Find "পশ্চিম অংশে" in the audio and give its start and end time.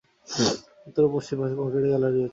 1.15-1.55